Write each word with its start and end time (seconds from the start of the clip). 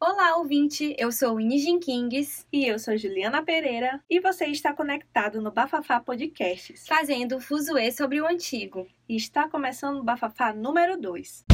Olá, 0.00 0.36
ouvinte! 0.36 0.94
Eu 0.96 1.10
sou 1.10 1.40
Inijin 1.40 1.80
Kings. 1.80 2.46
E 2.52 2.64
eu 2.64 2.78
sou 2.78 2.96
Juliana 2.96 3.42
Pereira. 3.42 4.00
E 4.08 4.20
você 4.20 4.46
está 4.46 4.72
conectado 4.72 5.42
no 5.42 5.50
Bafafá 5.50 5.98
Podcasts. 5.98 6.86
Fazendo 6.86 7.40
fuzuê 7.40 7.90
sobre 7.90 8.20
o 8.20 8.26
antigo. 8.28 8.86
E 9.08 9.16
está 9.16 9.48
começando 9.48 9.98
o 9.98 10.04
Bafafá 10.04 10.52
número 10.52 10.96
2. 11.00 11.44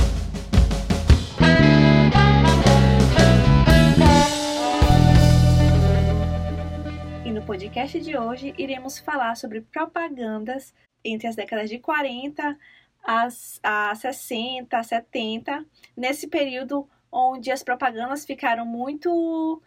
E 7.24 7.30
no 7.32 7.42
podcast 7.46 7.98
de 7.98 8.14
hoje 8.14 8.54
iremos 8.58 8.98
falar 8.98 9.36
sobre 9.36 9.62
propagandas 9.62 10.74
entre 11.02 11.28
as 11.28 11.34
décadas 11.34 11.70
de 11.70 11.78
40 11.78 12.58
as, 13.04 13.60
a 13.62 13.94
60, 13.94 14.82
70, 14.82 15.64
nesse 15.94 16.26
período 16.26 16.88
onde 17.14 17.52
as 17.52 17.62
propagandas 17.62 18.26
ficaram 18.26 18.66
muito 18.66 19.62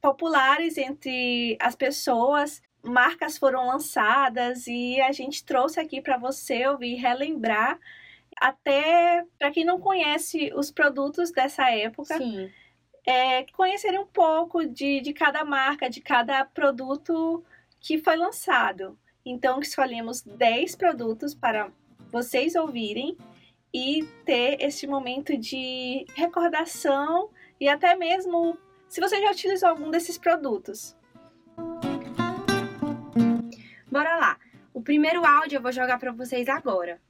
populares 0.00 0.78
entre 0.78 1.56
as 1.60 1.76
pessoas, 1.76 2.62
marcas 2.82 3.36
foram 3.36 3.66
lançadas 3.66 4.66
e 4.66 5.00
a 5.00 5.12
gente 5.12 5.44
trouxe 5.44 5.78
aqui 5.78 6.00
para 6.00 6.16
você 6.16 6.66
ouvir 6.66 6.94
relembrar 6.94 7.78
até 8.40 9.24
para 9.38 9.50
quem 9.50 9.64
não 9.64 9.78
conhece 9.78 10.52
os 10.54 10.70
produtos 10.70 11.30
dessa 11.30 11.70
época. 11.70 12.16
Sim. 12.16 12.50
É, 13.06 13.44
conhecerem 13.52 14.00
um 14.00 14.06
pouco 14.06 14.66
de, 14.66 15.00
de 15.00 15.12
cada 15.12 15.44
marca, 15.44 15.88
de 15.88 16.00
cada 16.00 16.44
produto 16.44 17.44
que 17.78 17.98
foi 17.98 18.16
lançado. 18.16 18.98
Então, 19.24 19.60
escolhemos 19.60 20.22
10 20.22 20.74
produtos 20.76 21.34
para 21.34 21.70
vocês 22.10 22.54
ouvirem 22.56 23.16
e 23.72 24.04
ter 24.24 24.56
este 24.60 24.86
momento 24.86 25.36
de 25.36 26.06
recordação 26.14 27.30
e 27.60 27.68
até 27.68 27.94
mesmo 27.94 28.58
se 28.88 29.00
você 29.00 29.20
já 29.20 29.30
utilizou 29.30 29.68
algum 29.68 29.90
desses 29.90 30.18
produtos. 30.18 30.96
Bora 33.90 34.16
lá. 34.16 34.38
O 34.72 34.82
primeiro 34.82 35.24
áudio 35.24 35.56
eu 35.56 35.62
vou 35.62 35.72
jogar 35.72 35.98
para 35.98 36.12
vocês 36.12 36.48
agora. 36.48 37.00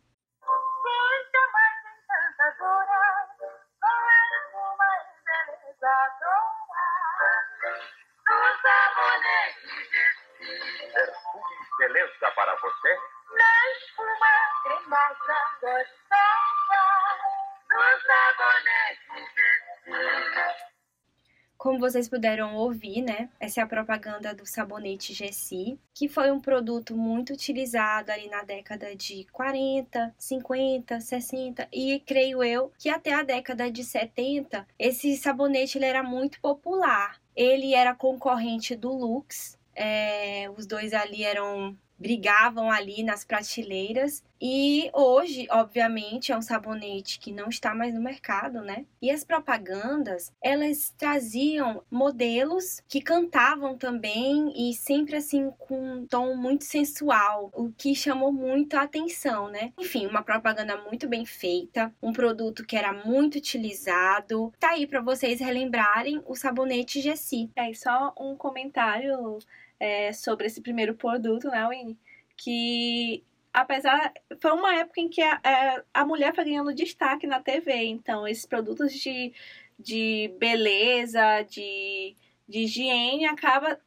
Vocês 21.90 22.08
puderam 22.08 22.56
ouvir, 22.56 23.00
né? 23.00 23.28
Essa 23.38 23.60
é 23.60 23.62
a 23.62 23.66
propaganda 23.66 24.34
do 24.34 24.44
sabonete 24.44 25.14
Gessi, 25.14 25.78
que 25.94 26.08
foi 26.08 26.32
um 26.32 26.40
produto 26.40 26.96
muito 26.96 27.32
utilizado 27.32 28.10
ali 28.10 28.28
na 28.28 28.42
década 28.42 28.94
de 28.96 29.24
40, 29.32 30.12
50, 30.18 31.00
60 31.00 31.68
e 31.72 32.00
creio 32.00 32.42
eu 32.42 32.72
que 32.76 32.88
até 32.88 33.12
a 33.12 33.22
década 33.22 33.70
de 33.70 33.84
70 33.84 34.66
esse 34.78 35.16
sabonete 35.16 35.78
ele 35.78 35.84
era 35.84 36.02
muito 36.02 36.40
popular. 36.40 37.20
Ele 37.36 37.74
era 37.74 37.94
concorrente 37.94 38.74
do 38.74 38.92
Lux, 38.92 39.58
é, 39.74 40.50
os 40.56 40.66
dois 40.66 40.92
ali 40.92 41.22
eram 41.22 41.76
brigavam 41.98 42.70
ali 42.70 43.02
nas 43.02 43.24
prateleiras. 43.24 44.24
E 44.40 44.90
hoje, 44.92 45.46
obviamente, 45.50 46.30
é 46.30 46.36
um 46.36 46.42
sabonete 46.42 47.18
que 47.18 47.32
não 47.32 47.48
está 47.48 47.74
mais 47.74 47.94
no 47.94 48.02
mercado, 48.02 48.60
né? 48.60 48.84
E 49.00 49.10
as 49.10 49.24
propagandas, 49.24 50.30
elas 50.42 50.94
traziam 50.98 51.82
modelos 51.90 52.82
que 52.86 53.00
cantavam 53.00 53.78
também 53.78 54.52
e 54.54 54.74
sempre 54.74 55.16
assim 55.16 55.50
com 55.58 55.94
um 55.94 56.06
tom 56.06 56.36
muito 56.36 56.64
sensual, 56.64 57.50
o 57.54 57.72
que 57.72 57.94
chamou 57.94 58.30
muito 58.30 58.76
a 58.76 58.82
atenção, 58.82 59.48
né? 59.48 59.72
Enfim, 59.78 60.06
uma 60.06 60.22
propaganda 60.22 60.76
muito 60.76 61.08
bem 61.08 61.24
feita, 61.24 61.92
um 62.02 62.12
produto 62.12 62.64
que 62.66 62.76
era 62.76 62.92
muito 62.92 63.36
utilizado. 63.36 64.52
Tá 64.60 64.72
aí 64.72 64.86
para 64.86 65.00
vocês 65.00 65.40
relembrarem 65.40 66.22
o 66.26 66.34
sabonete 66.34 67.00
Gessi. 67.00 67.50
É, 67.56 67.72
só 67.72 68.12
um 68.20 68.36
comentário 68.36 69.38
é, 69.78 70.12
sobre 70.12 70.46
esse 70.46 70.60
primeiro 70.60 70.94
produto, 70.94 71.48
né, 71.48 71.66
Winnie? 71.68 71.98
Que 72.36 73.24
apesar. 73.56 74.12
Foi 74.38 74.52
uma 74.52 74.74
época 74.74 75.00
em 75.00 75.08
que 75.08 75.22
a, 75.22 75.40
é, 75.42 75.82
a 75.94 76.04
mulher 76.04 76.34
foi 76.34 76.44
ganhando 76.44 76.74
destaque 76.74 77.26
na 77.26 77.40
TV. 77.40 77.84
Então, 77.84 78.28
esses 78.28 78.44
produtos 78.44 78.92
de, 78.92 79.32
de 79.78 80.30
beleza, 80.38 81.42
de, 81.42 82.14
de 82.46 82.60
higiene, 82.60 83.24
acaba 83.24 83.80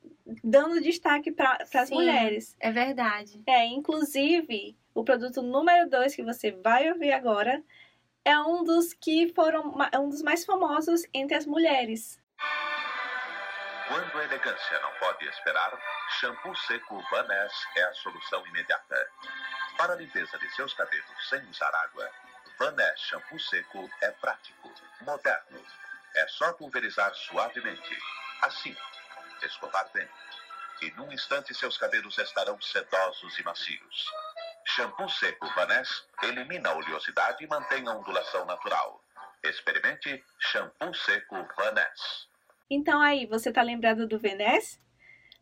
dando 0.43 0.81
destaque 0.81 1.31
para 1.31 1.59
as 1.75 1.91
mulheres. 1.91 2.55
É 2.59 2.71
verdade. 2.71 3.41
É, 3.45 3.65
inclusive, 3.67 4.75
o 4.93 5.03
produto 5.03 5.41
número 5.41 5.87
2 5.89 6.15
que 6.15 6.23
você 6.23 6.51
vai 6.51 6.91
ouvir 6.91 7.11
agora 7.11 7.63
é 8.25 8.37
um 8.39 8.63
dos 8.63 8.93
que 8.93 9.31
foram 9.33 9.75
é 9.91 9.97
um 9.97 10.09
dos 10.09 10.21
mais 10.21 10.43
famosos 10.45 11.03
entre 11.13 11.35
as 11.35 11.45
mulheres. 11.45 12.18
Quando 13.89 14.19
a 14.19 14.23
elegância 14.23 14.79
não 14.81 14.93
pode 14.99 15.27
esperar, 15.27 15.71
shampoo 16.19 16.55
seco 16.55 17.01
Vaness 17.09 17.53
é 17.75 17.83
a 17.83 17.93
solução 17.95 18.45
imediata. 18.47 19.11
Para 19.77 19.93
a 19.93 19.95
limpeza 19.95 20.37
de 20.37 20.47
seus 20.51 20.73
cabelos 20.75 21.29
sem 21.29 21.43
usar 21.49 21.73
água, 21.73 22.09
Vaness 22.59 22.99
Shampoo 22.99 23.39
Seco 23.39 23.89
é 24.01 24.11
prático, 24.11 24.71
moderno. 25.01 25.65
É 26.13 26.27
só 26.27 26.53
pulverizar 26.53 27.15
suavemente. 27.15 27.97
Assim, 28.43 28.77
escovar 29.41 29.89
bem. 29.91 30.07
E 30.81 30.91
num 30.91 31.11
instante 31.11 31.55
seus 31.55 31.75
cabelos 31.77 32.17
estarão 32.19 32.61
sedosos 32.61 33.39
e 33.39 33.43
macios. 33.43 34.05
Shampoo 34.67 35.09
Seco 35.09 35.47
Vaness 35.55 36.05
elimina 36.21 36.69
a 36.69 36.75
oleosidade 36.75 37.43
e 37.43 37.47
mantém 37.47 37.87
a 37.87 37.93
ondulação 37.93 38.45
natural. 38.45 39.03
Experimente 39.41 40.23
Shampoo 40.37 40.93
Seco 40.93 41.47
Vaness. 41.57 42.28
Então 42.69 43.01
aí, 43.01 43.25
você 43.25 43.51
tá 43.51 43.61
lembrado 43.63 44.07
do 44.07 44.19
Venés? 44.19 44.79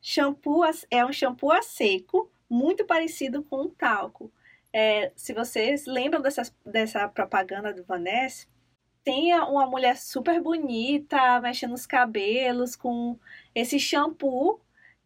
Shampoo 0.01 0.61
é 0.89 1.05
um 1.05 1.11
shampoo 1.11 1.51
a 1.51 1.61
seco, 1.61 2.31
muito 2.49 2.85
parecido 2.85 3.43
com 3.43 3.63
um 3.63 3.69
talco. 3.69 4.31
É, 4.71 5.11
se 5.15 5.33
vocês 5.33 5.85
lembram 5.85 6.21
dessa, 6.21 6.43
dessa 6.65 7.07
propaganda 7.09 7.73
do 7.73 7.83
Vanessa, 7.83 8.47
tem 9.03 9.33
uma 9.39 9.65
mulher 9.65 9.97
super 9.97 10.41
bonita, 10.41 11.41
mexendo 11.41 11.73
os 11.73 11.85
cabelos 11.85 12.75
com 12.75 13.17
esse 13.53 13.79
shampoo 13.79 14.61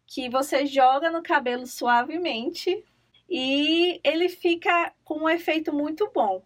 que 0.06 0.28
você 0.28 0.66
joga 0.66 1.10
no 1.10 1.22
cabelo 1.22 1.66
suavemente 1.66 2.84
e 3.28 4.00
ele 4.04 4.28
fica 4.28 4.92
com 5.04 5.22
um 5.24 5.28
efeito 5.28 5.72
muito 5.72 6.10
bom 6.12 6.44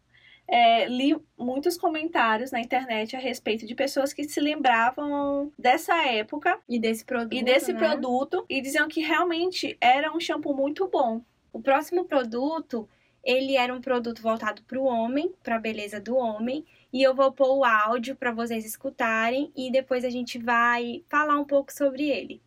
é, 0.48 0.86
li 0.86 1.16
muitos 1.36 1.76
comentários 1.76 2.50
na 2.50 2.60
internet 2.60 3.16
a 3.16 3.18
respeito 3.18 3.66
de 3.66 3.74
pessoas 3.74 4.12
que 4.12 4.24
se 4.24 4.40
lembravam 4.40 5.52
dessa 5.58 5.96
época 6.06 6.58
e 6.68 6.78
desse 6.78 7.04
produto, 7.04 7.34
e 7.34 7.42
desse 7.42 7.72
né? 7.72 7.78
produto 7.78 8.44
e 8.48 8.60
diziam 8.60 8.88
que 8.88 9.00
realmente 9.00 9.76
era 9.80 10.12
um 10.12 10.20
shampoo 10.20 10.54
muito 10.54 10.86
bom. 10.88 11.20
O 11.52 11.60
próximo 11.60 12.04
produto, 12.04 12.88
ele 13.24 13.56
era 13.56 13.74
um 13.74 13.80
produto 13.80 14.22
voltado 14.22 14.62
para 14.62 14.78
o 14.78 14.84
homem, 14.84 15.34
para 15.42 15.56
a 15.56 15.60
beleza 15.60 16.00
do 16.00 16.16
homem, 16.16 16.64
e 16.92 17.02
eu 17.02 17.14
vou 17.14 17.32
pôr 17.32 17.58
o 17.58 17.64
áudio 17.64 18.14
para 18.14 18.30
vocês 18.30 18.64
escutarem 18.64 19.52
e 19.56 19.70
depois 19.70 20.04
a 20.04 20.10
gente 20.10 20.38
vai 20.38 21.02
falar 21.08 21.38
um 21.38 21.44
pouco 21.44 21.72
sobre 21.72 22.08
ele. 22.08 22.40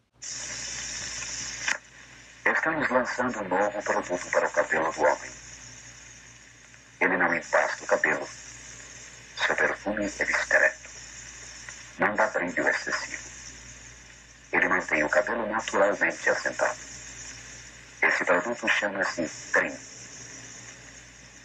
Estamos 2.46 2.90
lançando 2.90 3.40
um 3.40 3.48
novo 3.48 3.84
produto 3.84 4.32
para 4.32 4.48
o 4.48 4.52
cabelo 4.52 4.92
do 4.92 5.02
homem. 5.02 5.39
Ele 7.00 7.18
não 7.18 7.34
empasta 7.34 7.84
o 7.84 7.88
cabelo. 7.88 8.28
Seu 9.46 9.56
perfume 9.56 10.06
é 10.06 10.26
discreto. 10.26 10.90
Não 11.98 12.16
dá 12.16 12.28
brilho 12.28 12.68
excessivo. 12.68 13.30
Ele 14.52 14.68
mantém 14.68 15.04
o 15.04 15.10
cabelo 15.10 15.48
naturalmente 15.48 16.30
assentado. 16.30 16.78
Esse 18.02 18.26
produto 18.26 18.68
chama-se 18.68 19.30
Trim. 19.54 19.78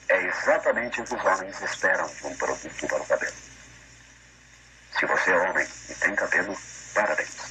É 0.09 0.23
exatamente 0.27 1.01
o 1.01 1.05
que 1.05 1.15
os 1.15 1.25
homens 1.25 1.61
esperam 1.61 2.07
de 2.07 2.27
um 2.27 2.37
produto 2.37 2.87
para 2.87 3.03
o 3.03 3.07
cabelo. 3.07 3.35
Se 4.99 5.07
você 5.07 5.31
é 5.33 5.37
homem 5.39 5.69
e 5.89 5.95
tem 5.95 6.15
cabelo, 6.15 6.57
parabéns. 6.95 7.44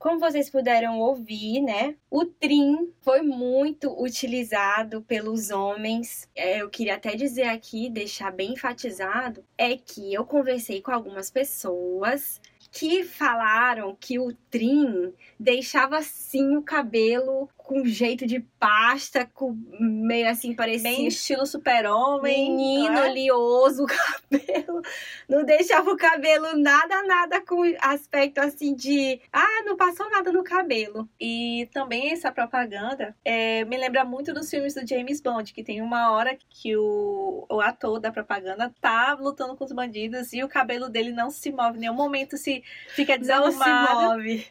Como 0.00 0.18
vocês 0.18 0.48
puderam 0.48 0.98
ouvir, 0.98 1.60
né? 1.60 1.94
O 2.10 2.24
trim 2.24 2.90
foi 3.02 3.20
muito 3.20 3.92
utilizado 4.02 5.02
pelos 5.02 5.50
homens. 5.50 6.26
É, 6.34 6.62
eu 6.62 6.70
queria 6.70 6.94
até 6.94 7.14
dizer 7.14 7.42
aqui, 7.42 7.90
deixar 7.90 8.32
bem 8.32 8.54
enfatizado, 8.54 9.44
é 9.58 9.76
que 9.76 10.14
eu 10.14 10.24
conversei 10.24 10.80
com 10.80 10.90
algumas 10.90 11.30
pessoas 11.30 12.40
que 12.72 13.04
falaram 13.04 13.94
que 13.94 14.18
o 14.18 14.32
trim 14.50 15.12
deixava 15.38 16.00
sim 16.00 16.56
o 16.56 16.62
cabelo 16.62 17.50
com 17.70 17.84
jeito 17.84 18.26
de 18.26 18.40
pasta, 18.58 19.24
com 19.32 19.56
meio 19.78 20.28
assim, 20.28 20.52
parecia. 20.52 20.90
Bem 20.90 21.06
estilo 21.06 21.46
super-homem. 21.46 22.50
Menino 22.50 22.98
é? 22.98 23.08
oleoso, 23.08 23.84
o 23.86 23.86
cabelo. 23.86 24.82
Não 25.28 25.44
deixava 25.44 25.88
o 25.88 25.96
cabelo 25.96 26.56
nada, 26.56 27.00
nada 27.04 27.40
com 27.40 27.62
aspecto 27.80 28.38
assim 28.38 28.74
de. 28.74 29.20
Ah, 29.32 29.62
não 29.64 29.76
passou 29.76 30.10
nada 30.10 30.32
no 30.32 30.42
cabelo. 30.42 31.08
E 31.20 31.68
também 31.72 32.10
essa 32.10 32.32
propaganda 32.32 33.14
é, 33.24 33.64
me 33.66 33.76
lembra 33.76 34.04
muito 34.04 34.34
dos 34.34 34.50
filmes 34.50 34.74
do 34.74 34.84
James 34.84 35.20
Bond, 35.20 35.54
que 35.54 35.62
tem 35.62 35.80
uma 35.80 36.10
hora 36.10 36.36
que 36.48 36.76
o, 36.76 37.46
o 37.48 37.60
ator 37.60 38.00
da 38.00 38.10
propaganda 38.10 38.74
tá 38.80 39.14
lutando 39.14 39.54
com 39.54 39.64
os 39.64 39.70
bandidos 39.70 40.32
e 40.32 40.42
o 40.42 40.48
cabelo 40.48 40.88
dele 40.88 41.12
não 41.12 41.30
se 41.30 41.52
move 41.52 41.76
em 41.78 41.82
nenhum 41.82 41.94
momento, 41.94 42.36
se 42.36 42.64
fica 42.88 43.12
Não 43.12 43.22
se 43.22 43.28
desarrumado. 43.28 44.18
move. 44.18 44.44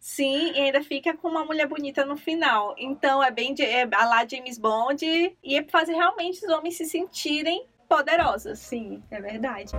Sim, 0.00 0.52
e 0.54 0.58
ainda 0.58 0.82
fica 0.82 1.14
com 1.14 1.28
uma 1.28 1.44
mulher 1.44 1.66
bonita 1.66 2.06
no 2.06 2.16
final. 2.16 2.74
Então 2.78 3.22
é 3.22 3.30
bem 3.30 3.52
de- 3.52 3.62
é, 3.62 3.86
a 3.92 4.06
lá 4.06 4.26
James 4.26 4.56
Bond 4.56 5.04
e 5.04 5.56
é 5.56 5.62
fazer 5.64 5.92
realmente 5.92 6.42
os 6.44 6.50
homens 6.50 6.76
se 6.78 6.86
sentirem 6.86 7.66
poderosos. 7.86 8.58
Sim, 8.58 9.02
é 9.10 9.20
verdade. 9.20 9.72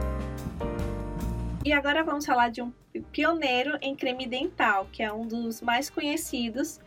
E 1.65 1.73
agora 1.73 2.03
vamos 2.03 2.25
falar 2.25 2.50
de 2.50 2.62
um 2.62 2.71
pioneiro 3.12 3.77
em 3.81 3.95
creme 3.95 4.27
dental, 4.27 4.88
que 4.91 5.01
é 5.01 5.12
um 5.12 5.27
dos 5.27 5.59
mais 5.59 5.89
conhecidos 5.89 6.79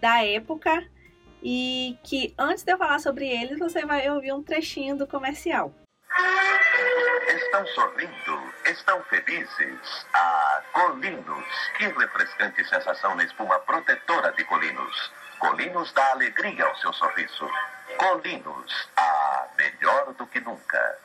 da 0.00 0.24
época 0.24 0.86
e 1.42 1.96
que 2.02 2.34
antes 2.38 2.62
de 2.62 2.72
eu 2.72 2.78
falar 2.78 3.00
sobre 3.00 3.28
ele, 3.28 3.56
você 3.56 3.84
vai 3.84 4.08
ouvir 4.10 4.32
um 4.32 4.42
trechinho 4.42 4.96
do 4.96 5.06
comercial. 5.06 5.74
Estão 7.34 7.66
sorrindo, 7.68 8.54
estão 8.66 9.02
felizes. 9.04 10.06
Ah, 10.14 10.62
Colinos. 10.72 11.44
Que 11.76 11.86
refrescante 11.86 12.64
sensação 12.64 13.14
na 13.14 13.24
espuma 13.24 13.58
protetora 13.60 14.32
de 14.32 14.44
Colinos. 14.44 15.12
Colinos 15.38 15.92
dá 15.92 16.12
alegria 16.12 16.64
ao 16.64 16.76
seu 16.76 16.92
sorriso. 16.92 17.48
Colinos. 17.96 18.88
Ah, 18.96 19.48
melhor 19.56 20.14
do 20.14 20.26
que 20.26 20.40
nunca. 20.40 20.98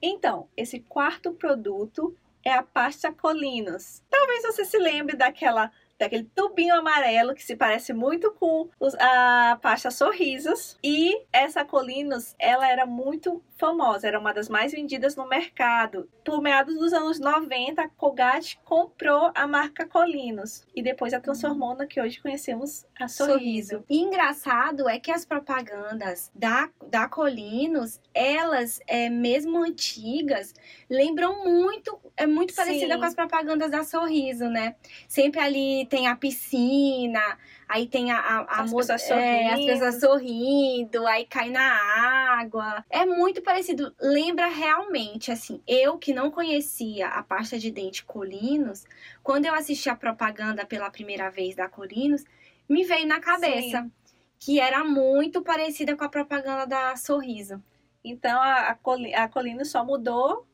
Então, 0.00 0.48
esse 0.56 0.80
quarto 0.80 1.32
produto 1.32 2.16
é 2.44 2.52
a 2.52 2.62
pasta 2.62 3.12
Colinos. 3.12 4.02
Talvez 4.10 4.42
você 4.42 4.64
se 4.64 4.78
lembre 4.78 5.16
daquela 5.16 5.70
daquele 5.98 6.24
tubinho 6.24 6.76
amarelo 6.76 7.34
que 7.34 7.42
se 7.42 7.56
parece 7.56 7.92
muito 7.92 8.30
com 8.32 8.70
a 9.00 9.58
pasta 9.60 9.90
Sorrisos. 9.90 10.78
E 10.82 11.24
essa 11.32 11.64
Colinos, 11.64 12.36
ela 12.38 12.68
era 12.68 12.86
muito 12.86 13.42
famosa, 13.58 14.06
era 14.06 14.18
uma 14.18 14.32
das 14.32 14.48
mais 14.48 14.72
vendidas 14.72 15.16
no 15.16 15.28
mercado. 15.28 16.08
Por 16.24 16.40
meados 16.40 16.76
dos 16.76 16.92
anos 16.92 17.18
90, 17.18 17.82
a 17.82 17.88
Colgate 17.88 18.58
comprou 18.64 19.30
a 19.34 19.46
marca 19.46 19.86
Colinos 19.86 20.62
e 20.74 20.82
depois 20.82 21.12
a 21.12 21.20
transformou 21.20 21.74
na 21.74 21.86
que 21.86 22.00
hoje 22.00 22.20
conhecemos 22.20 22.86
a 22.98 23.08
Sorriso. 23.08 23.84
E 23.88 23.98
engraçado 23.98 24.88
é 24.88 24.98
que 24.98 25.10
as 25.10 25.24
propagandas 25.24 26.30
da, 26.34 26.70
da 26.88 27.08
Colinos, 27.08 28.00
elas, 28.14 28.80
é, 28.86 29.10
mesmo 29.10 29.62
antigas, 29.62 30.54
lembram 30.88 31.44
muito, 31.44 31.98
é 32.16 32.26
muito 32.26 32.54
parecida 32.54 32.94
Sim. 32.94 33.00
com 33.00 33.06
as 33.06 33.14
propagandas 33.14 33.70
da 33.70 33.82
Sorriso, 33.82 34.48
né? 34.48 34.76
Sempre 35.08 35.40
ali 35.40 35.86
tem 35.86 36.06
a 36.06 36.14
piscina, 36.14 37.36
aí 37.68 37.86
tem 37.86 38.10
a, 38.10 38.18
a, 38.18 38.38
a 38.40 38.60
As 38.62 38.70
mo- 38.70 38.78
pessoas 38.78 39.10
é, 39.10 39.46
as 39.48 39.54
sorrindo. 39.54 39.72
pessoas 39.72 40.00
sorrindo, 40.00 41.06
aí 41.06 41.26
cai 41.26 41.50
na 41.50 42.40
água. 42.40 42.84
É 42.88 43.04
muito 43.04 43.42
parecido, 43.42 43.94
lembra 44.00 44.46
realmente, 44.46 45.30
assim, 45.30 45.60
eu 45.66 45.98
que 45.98 46.14
não 46.14 46.30
conhecia 46.30 47.08
a 47.08 47.22
pasta 47.22 47.58
de 47.58 47.70
dente 47.70 48.04
Colinos, 48.04 48.84
quando 49.22 49.46
eu 49.46 49.54
assisti 49.54 49.88
a 49.90 49.94
propaganda 49.94 50.64
pela 50.64 50.90
primeira 50.90 51.30
vez 51.30 51.54
da 51.54 51.68
Colinos, 51.68 52.24
me 52.68 52.84
veio 52.84 53.06
na 53.06 53.20
cabeça 53.20 53.82
Sim. 53.82 53.92
que 54.38 54.60
era 54.60 54.82
muito 54.84 55.42
parecida 55.42 55.96
com 55.96 56.04
a 56.04 56.08
propaganda 56.08 56.66
da 56.66 56.96
Sorriso. 56.96 57.62
Então 58.02 58.40
a, 58.40 58.76
a 59.16 59.28
Colinos 59.28 59.70
só 59.70 59.84
mudou 59.84 60.46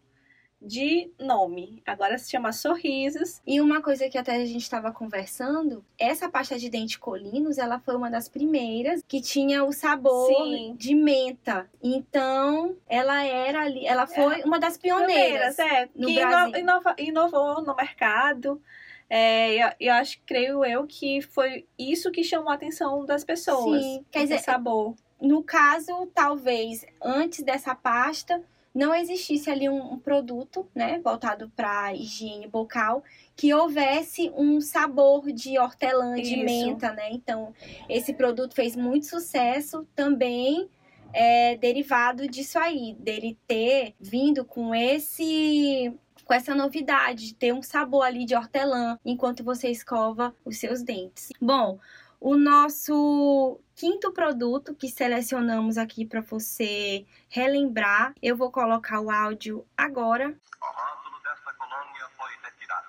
de 0.64 1.10
nome. 1.18 1.82
Agora 1.86 2.16
se 2.18 2.30
chama 2.30 2.52
Sorrisos. 2.52 3.40
E 3.46 3.60
uma 3.60 3.82
coisa 3.82 4.08
que 4.08 4.16
até 4.18 4.36
a 4.36 4.44
gente 4.44 4.62
estava 4.62 4.90
conversando, 4.90 5.84
essa 5.98 6.28
pasta 6.28 6.58
de 6.58 6.70
dente 6.70 6.98
Colinos, 6.98 7.58
ela 7.58 7.78
foi 7.78 7.94
uma 7.94 8.10
das 8.10 8.28
primeiras 8.28 9.02
que 9.06 9.20
tinha 9.20 9.62
o 9.64 9.72
sabor 9.72 10.26
Sim. 10.28 10.74
de 10.76 10.94
menta. 10.94 11.68
Então, 11.82 12.76
ela 12.88 13.22
era 13.24 13.62
ali, 13.62 13.86
ela 13.86 14.06
foi 14.06 14.42
uma 14.42 14.58
das 14.58 14.78
pioneiras. 14.78 15.58
é, 15.58 15.88
no 15.94 16.06
que 16.08 16.14
Brasil. 16.14 16.56
inova- 16.56 16.94
inovou 16.98 17.62
no 17.62 17.74
mercado. 17.76 18.60
É, 19.08 19.54
eu, 19.62 19.70
eu 19.80 19.92
acho, 19.94 20.18
creio 20.24 20.64
eu, 20.64 20.86
que 20.86 21.20
foi 21.20 21.66
isso 21.78 22.10
que 22.10 22.24
chamou 22.24 22.50
a 22.50 22.54
atenção 22.54 23.04
das 23.04 23.22
pessoas. 23.22 23.82
Sim, 23.82 24.04
quer 24.10 24.22
dizer, 24.22 24.40
sabor. 24.40 24.94
No 25.20 25.42
caso, 25.42 26.06
talvez 26.14 26.84
antes 27.02 27.42
dessa 27.42 27.74
pasta 27.74 28.42
não 28.74 28.92
existisse 28.94 29.48
ali 29.48 29.68
um, 29.68 29.92
um 29.92 29.98
produto, 29.98 30.68
né, 30.74 31.00
voltado 31.02 31.50
para 31.54 31.94
higiene 31.94 32.48
bucal, 32.48 33.04
que 33.36 33.54
houvesse 33.54 34.32
um 34.36 34.60
sabor 34.60 35.30
de 35.30 35.58
hortelã, 35.58 36.16
de 36.16 36.34
Isso. 36.34 36.44
menta, 36.44 36.92
né? 36.92 37.10
Então, 37.12 37.54
esse 37.88 38.12
produto 38.12 38.54
fez 38.54 38.74
muito 38.74 39.06
sucesso 39.06 39.86
também. 39.94 40.68
É, 41.16 41.56
derivado 41.58 42.26
disso 42.26 42.58
aí, 42.58 42.96
dele 42.98 43.38
ter 43.46 43.94
vindo 44.00 44.44
com 44.44 44.74
esse 44.74 45.94
com 46.24 46.32
essa 46.32 46.54
novidade 46.54 47.28
de 47.28 47.34
ter 47.34 47.52
um 47.52 47.62
sabor 47.62 48.02
ali 48.02 48.24
de 48.24 48.34
hortelã 48.34 48.98
enquanto 49.04 49.44
você 49.44 49.68
escova 49.68 50.34
os 50.44 50.56
seus 50.56 50.82
dentes. 50.82 51.28
Bom, 51.40 51.78
o 52.20 52.36
nosso 52.36 53.60
quinto 53.74 54.12
produto 54.12 54.74
que 54.74 54.88
selecionamos 54.88 55.76
aqui 55.76 56.06
para 56.06 56.20
você 56.20 57.06
relembrar, 57.28 58.14
eu 58.22 58.36
vou 58.36 58.50
colocar 58.50 59.00
o 59.00 59.10
áudio 59.10 59.66
agora. 59.76 60.28
O 60.28 60.66
rótulo 60.66 61.20
desta 61.20 61.52
colônia 61.54 62.08
foi 62.16 62.30
retirado. 62.42 62.88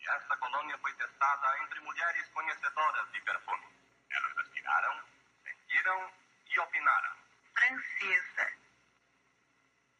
E 0.00 0.08
esta 0.08 0.36
colônia 0.36 0.78
foi 0.78 0.92
testada 0.94 1.64
entre 1.64 1.80
mulheres 1.80 2.28
conhecedoras 2.28 3.12
de 3.12 3.20
perfume. 3.20 3.66
Elas 4.10 4.36
respiraram, 4.36 5.00
sentiram 5.44 6.10
e 6.50 6.60
opinaram. 6.60 7.10
Francesa. 7.54 8.52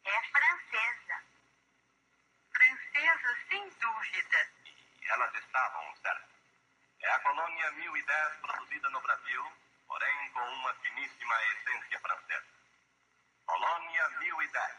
É 0.05 0.23
francesa. 0.33 1.17
Francesa, 2.53 3.37
sem 3.51 3.69
dúvida. 3.69 4.49
E 5.03 5.09
elas 5.11 5.35
estavam 5.35 5.97
certas. 6.03 6.28
É 7.09 7.11
a 7.11 7.19
colônia 7.21 7.71
1010 7.71 8.37
produzida 8.43 8.91
no 8.91 9.01
Brasil, 9.01 9.43
porém 9.89 10.31
com 10.35 10.41
uma 10.41 10.75
finíssima 10.75 11.35
essência 11.55 11.99
francesa. 12.01 12.45
Colônia 13.47 14.09
1010. 14.21 14.77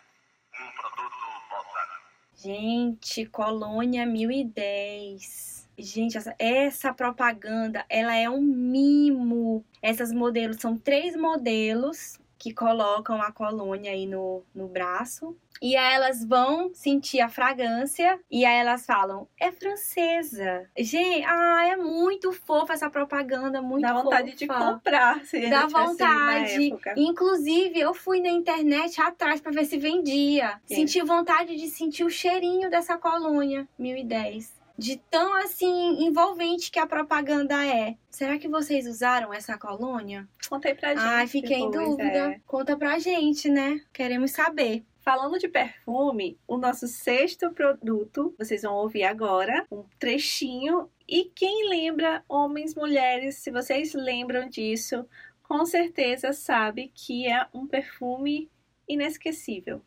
Um 0.61 0.71
produto 0.73 1.15
Lausanne. 1.49 2.03
Gente, 2.35 3.25
Colônia 3.25 4.05
1010. 4.05 5.69
Gente, 5.75 6.17
essa, 6.19 6.35
essa 6.37 6.93
propaganda, 6.93 7.83
ela 7.89 8.15
é 8.15 8.30
um 8.30 8.42
mimo. 8.42 9.65
Essas 9.81 10.11
modelos 10.11 10.57
são 10.57 10.77
três 10.77 11.15
modelos 11.15 12.19
que 12.39 12.53
colocam 12.53 13.21
a 13.21 13.31
colônia 13.33 13.91
aí 13.91 14.07
no, 14.07 14.41
no 14.55 14.67
braço. 14.67 15.37
E 15.61 15.75
aí 15.75 15.93
elas 15.93 16.23
vão 16.23 16.73
sentir 16.73 17.19
a 17.19 17.27
fragrância 17.27 18.17
e 18.31 18.45
aí 18.45 18.59
elas 18.59 18.85
falam, 18.85 19.27
é 19.37 19.51
francesa. 19.51 20.65
Gente, 20.77 21.25
ah, 21.25 21.67
é 21.67 21.75
muito 21.75 22.31
fofa 22.31 22.71
essa 22.71 22.89
propaganda, 22.89 23.61
muito 23.61 23.81
Dá 23.81 23.91
vontade 23.91 24.35
de 24.35 24.47
fofa. 24.47 24.59
comprar. 24.71 25.25
Se 25.25 25.49
Dá 25.49 25.67
vontade. 25.67 26.73
Inclusive, 26.95 27.77
eu 27.77 27.93
fui 27.93 28.21
na 28.21 28.29
internet 28.29 29.01
atrás 29.01 29.41
pra 29.41 29.51
ver 29.51 29.65
se 29.65 29.77
vendia. 29.77 30.61
Sim. 30.65 30.75
Senti 30.75 31.01
vontade 31.01 31.57
de 31.57 31.67
sentir 31.67 32.05
o 32.05 32.09
cheirinho 32.09 32.69
dessa 32.69 32.97
colônia 32.97 33.67
1010. 33.77 34.58
De 34.80 34.95
tão 35.12 35.33
assim 35.36 36.04
envolvente 36.06 36.71
que 36.71 36.80
a 36.80 36.88
propaganda 36.88 37.66
é. 37.66 37.98
Será 38.09 38.40
que 38.40 38.48
vocês 38.48 38.88
usaram 38.88 39.33
essa 39.33 39.57
colônia? 39.57 40.28
Contei 40.50 40.74
pra 40.74 40.90
gente. 40.95 41.00
Ai, 41.04 41.28
fiquei 41.28 41.57
em 41.57 41.69
dúvida. 41.69 42.31
é. 42.33 42.42
Conta 42.48 42.78
pra 42.78 42.98
gente, 42.98 43.50
né? 43.50 43.81
Queremos 43.92 44.31
saber. 44.31 44.86
Falando 45.02 45.38
de 45.38 45.48
perfume, 45.48 46.38
o 46.48 46.57
nosso 46.57 46.88
sexto 46.88 47.52
produto, 47.52 48.33
vocês 48.38 48.62
vão 48.62 48.76
ouvir 48.76 49.04
agora 49.04 49.66
um 49.71 49.83
trechinho. 49.98 50.90
E 51.07 51.26
quem 51.26 51.68
lembra, 51.69 52.24
homens, 52.30 52.76
mulheres, 52.76 53.36
se 53.36 53.52
vocês 53.52 53.94
lembram 53.94 54.48
disso, 54.48 55.06
com 55.44 55.66
certeza 55.66 56.31
sabe 56.31 56.92
que 56.94 57.28
é 57.28 57.45
um 57.54 57.66
perfume 57.68 58.50
inesquecível. 58.88 59.81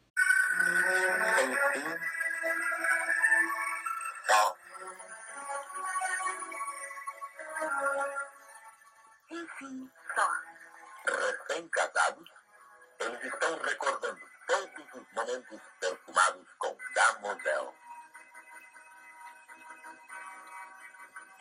Recém-casados, 11.23 12.29
eles 12.99 13.25
estão 13.25 13.57
recordando 13.59 14.21
todos 14.45 14.95
os 14.95 15.13
momentos 15.13 15.61
perfumados 15.79 16.49
com 16.59 16.77
Damosel. 16.95 17.75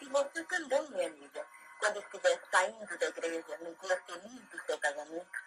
E 0.01 0.05
você 0.05 0.43
também, 0.43 0.91
minha 0.91 1.07
amiga. 1.07 1.47
quando 1.79 1.99
estiver 1.99 2.39
saindo 2.51 2.97
da 2.99 3.07
igreja 3.07 3.57
no 3.57 3.73
dia 3.73 4.03
feliz 4.05 4.49
do 4.49 4.65
seu 4.67 4.77
casamento, 4.77 5.39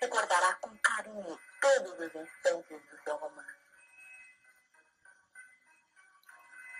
recordará 0.00 0.54
com 0.54 0.78
carinho 0.78 1.38
todos 1.60 1.92
os 1.92 2.14
instantes 2.14 2.82
do 2.88 3.02
seu 3.04 3.16
romance. 3.16 3.58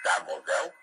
Damosel, 0.03 0.75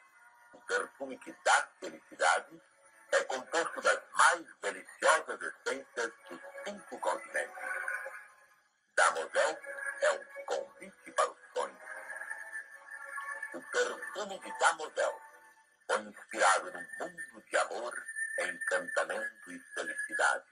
o 0.53 0.61
perfume 0.61 1.17
que 1.17 1.35
dá 1.43 1.67
felicidade, 1.79 2.61
é 3.11 3.23
composto 3.23 3.81
das 3.81 3.99
mais 4.13 4.45
deliciosas 4.61 5.41
essências 5.41 6.11
dos 6.29 6.41
cinco 6.63 6.99
continentes. 6.99 7.55
Damosel 8.95 9.59
é 10.01 10.11
um 10.11 10.45
convite 10.45 11.11
para 11.11 11.29
o 11.29 11.37
sonho. 11.53 11.79
O 13.53 13.61
perfume 13.71 14.39
de 14.39 14.59
Damosel 14.59 15.21
foi 15.87 16.01
inspirado 16.01 16.71
num 16.71 16.87
mundo 16.99 17.43
de 17.49 17.57
amor, 17.57 18.03
encantamento 18.39 19.51
e 19.51 19.59
felicidade. 19.73 20.45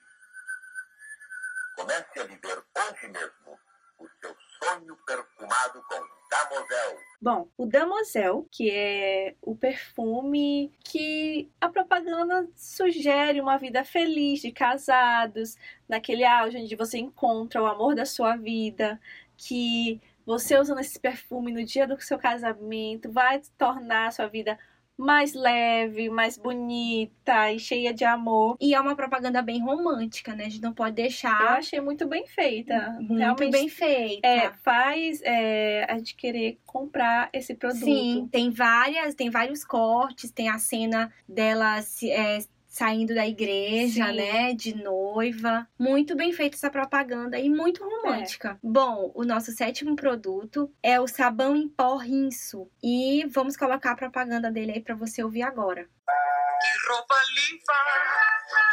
Comece 1.75 2.19
a 2.19 2.23
viver 2.23 2.63
hoje 2.75 3.07
mesmo 3.07 3.59
o 3.99 4.09
seu 4.19 4.35
sonho 4.59 4.97
perfumado 5.05 5.83
com 5.83 6.07
Damosel. 6.29 7.06
Bom, 7.19 7.49
o 7.57 7.65
Damosel, 7.65 8.47
que 8.51 8.69
é 8.69 9.35
o 9.41 9.55
perfume 9.55 10.71
que 10.83 11.49
a 11.59 11.67
propaganda 11.67 12.47
sugere 12.55 13.41
uma 13.41 13.57
vida 13.57 13.83
feliz 13.83 14.39
de 14.41 14.51
casados, 14.51 15.55
naquele 15.89 16.23
auge 16.23 16.57
onde 16.57 16.75
você 16.75 16.99
encontra 16.99 17.61
o 17.61 17.65
amor 17.65 17.95
da 17.95 18.05
sua 18.05 18.35
vida, 18.35 19.01
que 19.35 19.99
você 20.27 20.59
usando 20.59 20.79
esse 20.79 20.99
perfume 20.99 21.51
no 21.51 21.63
dia 21.65 21.87
do 21.87 21.99
seu 21.99 22.19
casamento 22.19 23.11
vai 23.11 23.41
tornar 23.57 24.07
a 24.07 24.11
sua 24.11 24.27
vida 24.27 24.59
mais 24.97 25.33
leve, 25.33 26.09
mais 26.09 26.37
bonita 26.37 27.51
e 27.51 27.59
cheia 27.59 27.93
de 27.93 28.03
amor. 28.03 28.57
E 28.59 28.73
é 28.73 28.79
uma 28.79 28.95
propaganda 28.95 29.41
bem 29.41 29.61
romântica, 29.61 30.35
né? 30.35 30.45
A 30.45 30.49
gente 30.49 30.61
não 30.61 30.73
pode 30.73 30.91
Eu 30.91 30.95
deixar 30.95 31.57
achei 31.57 31.79
muito 31.79 32.07
bem 32.07 32.25
feita. 32.25 32.97
muito 32.99 33.17
Realmente, 33.19 33.51
bem 33.51 33.69
feita. 33.69 34.27
É, 34.27 34.53
faz 34.63 35.21
é, 35.23 35.85
a 35.89 35.97
gente 35.97 36.15
querer 36.15 36.59
comprar 36.65 37.29
esse 37.31 37.53
produto. 37.55 37.85
Sim, 37.85 38.27
tem 38.31 38.49
várias, 38.49 39.13
tem 39.13 39.29
vários 39.29 39.63
cortes, 39.63 40.31
tem 40.31 40.49
a 40.49 40.57
cena 40.57 41.13
dela 41.27 41.81
se- 41.81 42.09
é, 42.09 42.39
saindo 42.77 43.15
da 43.15 43.25
igreja, 43.25 44.05
Sim. 44.05 44.15
né, 44.15 44.53
de 44.53 44.75
noiva. 44.75 45.67
Muito 45.79 46.15
bem 46.15 46.31
feita 46.31 46.55
essa 46.55 46.69
propaganda 46.69 47.39
e 47.39 47.49
muito 47.49 47.83
romântica. 47.83 48.59
Bom, 48.61 49.11
o 49.15 49.23
nosso 49.23 49.51
sétimo 49.51 49.95
produto 49.95 50.71
é 50.83 51.01
o 51.01 51.07
sabão 51.07 51.55
em 51.55 51.67
pó 51.67 51.97
rinço 51.97 52.69
e 52.83 53.25
vamos 53.29 53.57
colocar 53.57 53.91
a 53.93 53.95
propaganda 53.95 54.51
dele 54.51 54.73
aí 54.73 54.81
pra 54.81 54.93
você 54.93 55.23
ouvir 55.23 55.41
agora. 55.41 55.85
Que 55.85 56.89
roupa 56.91 57.15
limpa, 57.35 57.73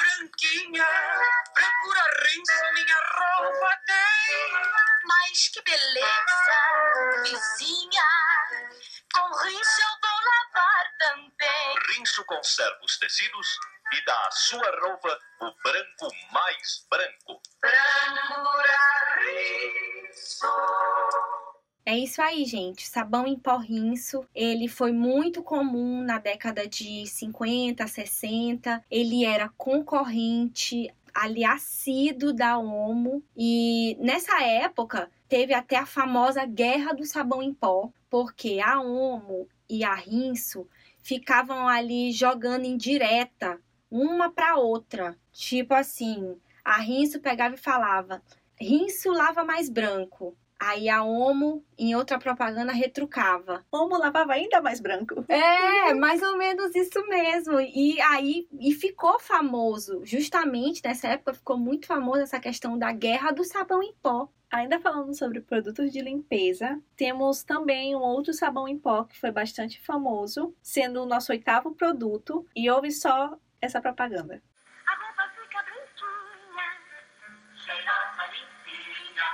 branquinha, 0.01 0.87
brancura 1.55 2.03
rinço 2.27 2.75
minha 2.75 3.01
roupa 3.17 3.79
tem. 3.87 4.63
Mas 5.07 5.49
que 5.49 5.63
beleza, 5.63 7.23
vizinha, 7.23 8.03
com 9.15 9.45
rinço 9.47 9.81
eu 9.81 9.95
vou 10.03 10.21
lavar 10.31 10.87
também. 10.99 11.97
Rinço 11.97 12.25
conserva 12.27 12.79
os 12.85 12.99
tecidos 12.99 13.49
e 13.95 14.11
à 14.11 14.31
sua 14.33 14.81
roupa 14.81 15.19
o 15.41 15.53
branco 15.63 16.15
mais 16.33 16.87
branco. 16.91 17.41
É 21.87 21.97
isso 21.97 22.21
aí, 22.21 22.45
gente. 22.45 22.89
Sabão 22.89 23.27
em 23.27 23.39
pó 23.39 23.57
rinço, 23.57 24.27
ele 24.35 24.69
foi 24.69 24.91
muito 24.91 25.43
comum 25.43 26.03
na 26.03 26.19
década 26.19 26.67
de 26.67 27.07
50, 27.07 27.87
60. 27.87 28.85
Ele 28.91 29.25
era 29.25 29.49
concorrente 29.51 30.93
ali 31.15 31.45
assíduo 31.45 32.33
da 32.33 32.59
Omo 32.59 33.23
e 33.37 33.97
nessa 34.01 34.43
época 34.43 35.09
teve 35.29 35.55
até 35.55 35.77
a 35.77 35.87
famosa 35.87 36.45
guerra 36.45 36.93
do 36.93 37.05
sabão 37.05 37.41
em 37.41 37.55
pó, 37.55 37.93
porque 38.11 38.59
a 38.61 38.81
Omo 38.81 39.49
e 39.71 39.85
a 39.85 39.95
Rinço 39.95 40.69
ficavam 41.01 41.69
ali 41.69 42.11
jogando 42.11 42.65
em 42.65 42.77
direta 42.77 43.61
uma 43.95 44.29
para 44.31 44.57
outra. 44.57 45.17
Tipo 45.33 45.73
assim, 45.73 46.37
a 46.65 46.79
Rinço 46.79 47.21
pegava 47.21 47.55
e 47.55 47.59
falava: 47.59 48.21
"Rinço 48.61 49.13
lava 49.13 49.45
mais 49.45 49.69
branco". 49.69 50.37
Aí 50.59 50.89
a 50.89 51.05
Omo, 51.05 51.63
em 51.77 51.95
outra 51.95 52.19
propaganda, 52.19 52.73
retrucava. 52.73 53.65
Como 53.71 53.99
lavava 53.99 54.33
ainda 54.33 54.63
mais 54.63 54.81
branco. 54.81 55.25
É, 55.29 55.93
mais 55.95 56.23
ou 56.23 56.39
menos 56.39 56.75
isso 56.75 57.07
mesmo. 57.07 57.61
E 57.61 58.01
aí 58.01 58.49
e 58.59 58.73
ficou 58.73 59.19
famoso, 59.21 60.01
justamente 60.05 60.83
nessa 60.85 61.09
época 61.09 61.35
ficou 61.35 61.59
muito 61.59 61.87
famoso 61.87 62.23
essa 62.23 62.41
questão 62.41 62.79
da 62.79 62.93
guerra 62.93 63.31
do 63.31 63.45
sabão 63.45 63.83
em 63.83 63.93
pó. 64.03 64.29
Ainda 64.51 64.79
falando 64.79 65.13
sobre 65.15 65.41
produtos 65.41 65.91
de 65.93 66.01
limpeza, 66.01 66.81
temos 66.97 67.43
também 67.43 67.97
um 67.97 68.01
outro 68.01 68.33
sabão 68.33 68.69
em 68.69 68.79
pó 68.79 69.03
que 69.03 69.19
foi 69.19 69.33
bastante 69.33 69.81
famoso, 69.81 70.55
sendo 70.63 71.03
o 71.03 71.07
nosso 71.07 71.33
oitavo 71.33 71.75
produto, 71.75 72.47
e 72.55 72.71
ouve 72.71 72.93
só 72.93 73.37
essa 73.65 73.81
propaganda. 73.81 74.43
A 74.87 74.95
roupa 74.95 75.29
fica 75.31 75.63
branquinha, 75.63 76.69
cheirosa, 77.57 78.27
limpinha. 78.27 79.29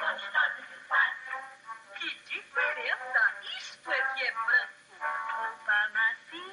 Gostosa 0.00 0.62
de 0.62 0.78
fato. 0.88 1.34
Que 1.98 2.08
diferença! 2.24 3.22
Isto 3.58 3.90
é 3.90 4.02
que 4.14 4.24
é 4.24 4.32
branco. 4.32 4.76
Roupa 4.98 5.90
macia. 5.92 6.46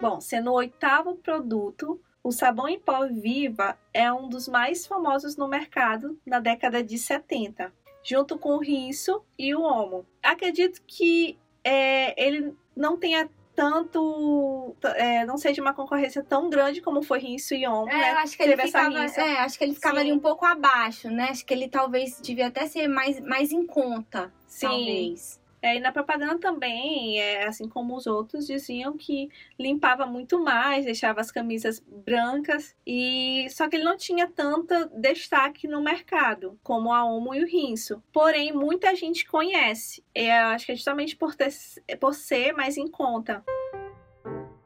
Bom, 0.00 0.20
sendo 0.20 0.50
o 0.50 0.54
oitavo 0.54 1.16
produto, 1.16 2.02
o 2.22 2.30
sabão 2.30 2.68
em 2.68 2.78
pó 2.78 3.06
Viva 3.08 3.78
é 3.92 4.12
um 4.12 4.28
dos 4.28 4.48
mais 4.48 4.86
famosos 4.86 5.36
no 5.36 5.48
mercado 5.48 6.18
na 6.24 6.38
década 6.38 6.82
de 6.82 6.96
70, 6.98 7.72
junto 8.04 8.38
com 8.38 8.56
o 8.56 8.60
Rinço 8.60 9.22
e 9.38 9.54
o 9.54 9.62
Omo. 9.62 10.06
Acredito 10.22 10.80
que 10.86 11.38
é, 11.64 12.14
ele 12.22 12.54
não 12.76 12.96
tenha 12.96 13.28
tanto, 13.54 14.74
é, 14.96 15.26
não 15.26 15.36
seja 15.36 15.60
uma 15.60 15.74
concorrência 15.74 16.22
tão 16.22 16.48
grande 16.48 16.80
como 16.80 17.02
foi 17.02 17.18
Rinço 17.18 17.54
e 17.54 17.66
Omo, 17.66 17.88
É, 17.90 17.96
né? 17.98 18.10
acho 18.12 18.36
que 18.36 18.42
ele 18.42 18.56
Teve 18.56 18.68
ficava, 18.68 18.98
é, 18.98 19.38
acho 19.40 19.58
que 19.58 19.64
ele 19.64 19.74
ficava 19.74 19.96
Sim. 19.96 20.00
ali 20.00 20.12
um 20.12 20.18
pouco 20.18 20.46
abaixo, 20.46 21.10
né? 21.10 21.28
Acho 21.30 21.44
que 21.44 21.52
ele 21.52 21.68
talvez 21.68 22.20
devia 22.22 22.46
até 22.46 22.66
ser 22.66 22.88
mais, 22.88 23.20
mais 23.20 23.52
em 23.52 23.66
conta, 23.66 24.32
Sim. 24.46 24.66
talvez. 24.68 25.41
É, 25.62 25.76
e 25.76 25.80
na 25.80 25.92
propaganda 25.92 26.36
também, 26.40 27.20
é, 27.20 27.46
assim 27.46 27.68
como 27.68 27.94
os 27.96 28.08
outros, 28.08 28.48
diziam 28.48 28.96
que 28.96 29.30
limpava 29.56 30.04
muito 30.04 30.42
mais, 30.42 30.84
deixava 30.84 31.20
as 31.20 31.30
camisas 31.30 31.78
brancas, 31.78 32.74
e 32.84 33.46
só 33.48 33.68
que 33.68 33.76
ele 33.76 33.84
não 33.84 33.96
tinha 33.96 34.26
tanto 34.26 34.74
destaque 35.00 35.68
no 35.68 35.80
mercado, 35.80 36.58
como 36.64 36.92
a 36.92 37.04
Omo 37.04 37.32
e 37.32 37.44
o 37.44 37.46
Rinço. 37.46 38.02
Porém, 38.12 38.52
muita 38.52 38.96
gente 38.96 39.24
conhece. 39.24 40.04
É, 40.12 40.36
acho 40.36 40.66
que 40.66 40.72
é 40.72 40.74
justamente 40.74 41.14
por, 41.14 41.36
ter, 41.36 41.52
por 42.00 42.12
ser 42.12 42.52
mais 42.52 42.76
em 42.76 42.88
conta. 42.88 43.44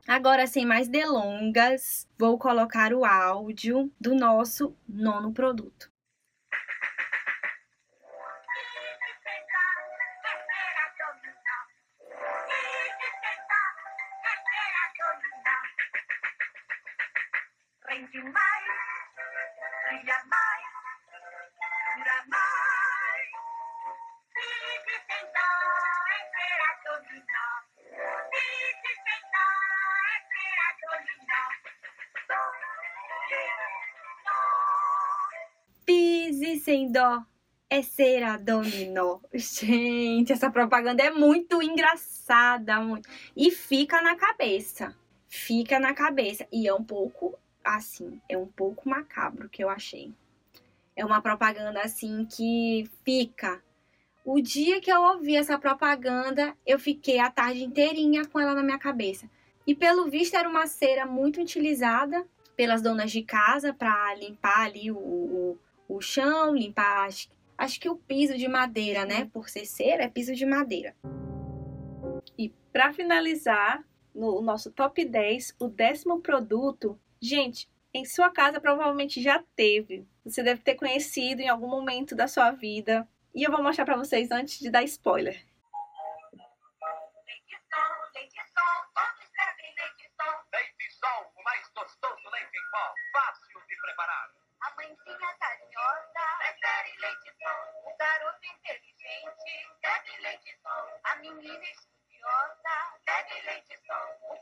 Agora, 0.08 0.46
sem 0.46 0.64
mais 0.64 0.88
delongas, 0.88 2.08
vou 2.16 2.38
colocar 2.38 2.94
o 2.94 3.04
áudio 3.04 3.90
do 4.00 4.14
nosso 4.14 4.74
nono 4.88 5.32
produto. 5.32 5.90
Rende 17.96 18.22
mais, 18.24 18.64
brilha 19.88 20.18
mais, 20.26 20.64
dura 21.96 22.18
mais. 22.28 23.30
Vive 24.36 24.96
sem 25.08 25.24
dó, 25.32 25.50
espera 26.20 26.70
dominó. 26.84 27.48
Vive 28.32 28.92
sem 29.06 29.22
dó, 29.32 29.48
espera 30.20 30.68
dominó. 30.84 31.44
Pise 35.86 36.52
sem 36.60 36.92
dó 36.92 37.24
é 37.70 37.80
ser 37.80 38.22
a 38.24 38.36
dominó. 38.36 39.20
Gente, 39.32 40.34
essa 40.34 40.50
propaganda 40.50 41.02
é 41.02 41.10
muito 41.10 41.62
engraçada. 41.62 42.78
Muito... 42.78 43.08
E 43.34 43.50
fica 43.50 44.02
na 44.02 44.16
cabeça. 44.16 44.94
Fica 45.26 45.80
na 45.80 45.94
cabeça. 45.94 46.46
E 46.52 46.68
é 46.68 46.74
um 46.74 46.84
pouco 46.84 47.38
assim, 47.66 48.20
é 48.28 48.38
um 48.38 48.46
pouco 48.46 48.88
macabro 48.88 49.49
que 49.49 49.62
eu 49.62 49.68
achei. 49.68 50.12
É 50.94 51.04
uma 51.04 51.20
propaganda 51.20 51.80
assim 51.80 52.25
que 52.25 52.88
fica. 53.04 53.61
O 54.25 54.40
dia 54.40 54.80
que 54.80 54.90
eu 54.90 55.02
ouvi 55.02 55.37
essa 55.37 55.58
propaganda, 55.58 56.56
eu 56.66 56.78
fiquei 56.78 57.18
a 57.18 57.30
tarde 57.30 57.64
inteirinha 57.64 58.25
com 58.25 58.40
ela 58.40 58.54
na 58.54 58.62
minha 58.62 58.78
cabeça. 58.78 59.28
E 59.66 59.75
pelo 59.75 60.08
visto 60.08 60.35
era 60.35 60.49
uma 60.49 60.66
cera 60.66 61.04
muito 61.04 61.40
utilizada 61.40 62.26
pelas 62.56 62.80
donas 62.80 63.11
de 63.11 63.23
casa 63.23 63.75
para 63.75 64.14
limpar 64.14 64.66
ali 64.66 64.90
o, 64.90 64.96
o, 64.96 65.58
o 65.88 66.00
chão, 66.00 66.54
limpar 66.54 67.06
acho, 67.06 67.28
acho 67.58 67.80
que 67.80 67.88
o 67.88 67.96
piso 67.96 68.37
de 68.38 68.49
madeira, 68.49 69.04
né? 69.04 69.28
Por 69.32 69.49
ser 69.49 69.66
cera, 69.66 70.04
é 70.04 70.08
piso 70.08 70.35
de 70.35 70.46
madeira. 70.46 70.94
E 72.38 72.52
para 72.73 72.92
finalizar, 72.92 73.85
no 74.14 74.40
nosso 74.40 74.70
top 74.70 75.04
10, 75.04 75.56
o 75.58 75.68
décimo 75.68 76.20
produto, 76.20 76.99
gente, 77.26 77.68
em 77.92 78.04
sua 78.04 78.30
casa 78.30 78.61
provavelmente 78.61 79.23
já 79.23 79.42
teve. 79.54 80.06
Você 80.25 80.42
deve 80.42 80.61
ter 80.62 80.75
conhecido 80.75 81.40
em 81.40 81.49
algum 81.49 81.68
momento 81.68 82.14
da 82.14 82.28
sua 82.28 82.50
vida. 82.50 83.09
E 83.35 83.42
eu 83.42 83.50
vou 83.50 83.62
mostrar 83.62 83.85
para 83.85 83.97
vocês 83.97 84.30
antes 84.30 84.59
de 84.59 84.71
dar 84.71 84.83
spoiler. 84.85 85.45
Leite 87.26 87.56
Sol, 87.68 88.87
leite 103.47 103.75
Sol, 103.87 104.36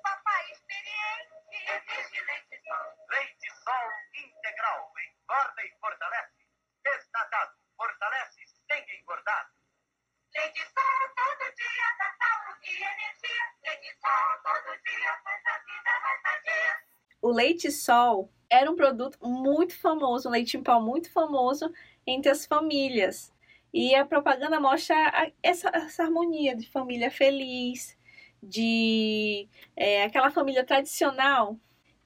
O 17.25 17.31
leite 17.33 17.71
sol 17.73 18.29
era 18.51 18.71
um 18.71 18.77
produto 18.77 19.19
muito 19.23 19.75
famoso, 19.79 20.29
um 20.29 20.33
leite 20.33 20.59
em 20.59 20.63
pó 20.63 20.79
muito 20.79 21.11
famoso 21.11 21.73
entre 22.07 22.31
as 22.31 22.45
famílias. 22.45 23.33
E 23.73 23.95
a 23.95 24.05
propaganda 24.05 24.61
mostra 24.61 24.95
a- 25.09 25.31
essa, 25.43 25.71
essa 25.75 26.03
harmonia 26.03 26.55
de 26.55 26.69
família 26.71 27.11
feliz, 27.11 27.97
de 28.43 29.49
é, 29.75 30.05
aquela 30.05 30.31
família 30.31 30.63
tradicional. 30.65 31.57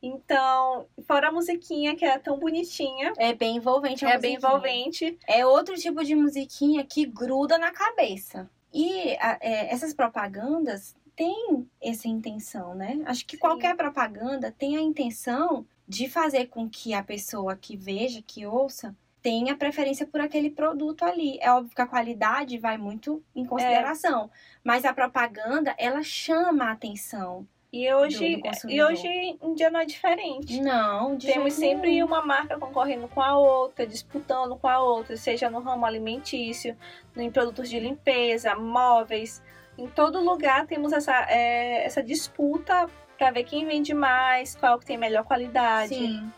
Então, 0.01 0.87
fora 1.05 1.29
a 1.29 1.33
musiquinha 1.33 1.97
que 1.97 2.05
é 2.05 2.17
tão 2.19 2.39
bonitinha, 2.39 3.13
É 3.19 3.35
bem 3.35 3.57
envolvente. 3.57 4.05
é 4.05 4.17
bem 4.17 4.35
musiquinha. 4.37 4.37
envolvente. 4.39 5.19
É 5.27 5.45
outro 5.45 5.75
tipo 5.75 6.05
de 6.05 6.15
musiquinha 6.15 6.87
que 6.87 7.05
gruda 7.05 7.59
na 7.59 7.73
cabeça. 7.73 8.49
E 8.73 9.17
a- 9.19 9.39
é, 9.41 9.73
essas 9.75 9.93
propagandas 9.93 10.95
têm 11.19 11.69
essa 11.83 12.07
intenção, 12.07 12.77
né? 12.77 13.01
Acho 13.05 13.27
que 13.27 13.35
Sim. 13.37 13.41
qualquer 13.41 13.77
propaganda 13.77 14.55
tem 14.57 14.77
a 14.77 14.81
intenção 14.81 15.67
de 15.87 16.09
fazer 16.09 16.47
com 16.47 16.69
que 16.71 16.95
a 16.95 17.03
pessoa 17.03 17.57
que 17.57 17.77
veja, 17.77 18.23
que 18.25 18.47
ouça, 18.47 18.95
tenha 19.21 19.57
preferência 19.57 20.07
por 20.07 20.21
aquele 20.21 20.49
produto 20.49 21.03
ali. 21.05 21.37
É 21.41 21.51
óbvio 21.51 21.75
que 21.75 21.83
a 21.83 21.87
qualidade 21.87 22.57
vai 22.57 22.79
muito 22.79 23.21
em 23.35 23.45
consideração, 23.45 24.31
mas 24.63 24.85
a 24.85 24.93
propaganda, 24.95 25.75
ela 25.77 26.05
chama 26.05 26.67
a 26.67 26.73
atenção. 26.73 27.45
E 27.73 27.93
hoje, 27.93 28.37
Do- 28.37 28.43
do 28.43 28.71
e 28.71 28.83
hoje 28.83 29.07
em 29.43 29.55
dia 29.55 29.71
não 29.71 29.81
é 29.81 29.85
diferente. 29.85 30.59
Não, 30.61 31.17
de 31.17 31.27
Temos 31.27 31.53
sempre 31.53 31.91
nenhum. 31.91 32.07
uma 32.07 32.25
marca 32.25 32.57
concorrendo 32.59 33.09
com 33.09 33.21
a 33.21 33.37
outra, 33.37 33.87
disputando 33.87 34.57
com 34.57 34.69
a 34.69 34.81
outra, 34.81 35.17
seja 35.19 35.51
no 35.51 35.61
ramo 35.61 35.85
alimentício, 35.85 36.75
em 37.17 37.31
produtos 37.31 37.69
de 37.69 37.79
limpeza, 37.81 38.55
móveis. 38.55 39.43
Em 39.79 39.87
todo 39.87 40.21
lugar 40.21 40.67
temos 40.67 40.93
essa, 40.93 41.15
é, 41.31 41.87
essa 41.87 42.03
disputa 42.03 42.91
para 43.17 43.31
ver 43.31 43.45
quem 43.45 43.65
vende 43.65 43.95
mais, 43.95 44.57
qual 44.57 44.77
que 44.77 44.85
tem 44.85 44.99
melhor 44.99 45.23
qualidade. 45.23 45.95
Sim. 45.95 46.33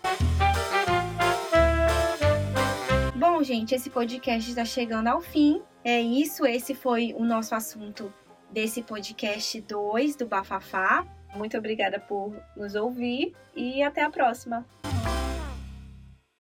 Bom, 3.16 3.42
gente, 3.42 3.75
esse 3.75 3.88
podcast 3.88 4.50
está 4.50 4.64
chegando 4.66 5.09
ao 5.09 5.23
fim. 5.23 5.62
É 5.82 5.99
isso, 5.99 6.44
esse 6.44 6.75
foi 6.75 7.14
o 7.16 7.25
nosso 7.25 7.54
assunto 7.54 8.12
desse 8.50 8.82
podcast 8.82 9.59
2 9.59 10.16
do 10.16 10.26
Bafafá. 10.26 11.06
Muito 11.35 11.56
obrigada 11.56 11.99
por 11.99 12.37
nos 12.54 12.75
ouvir 12.75 13.35
e 13.56 13.82
até 13.82 14.02
a 14.02 14.11
próxima. 14.11 14.66